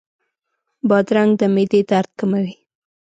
[0.89, 2.53] بادرنګ د معدې درد کموي.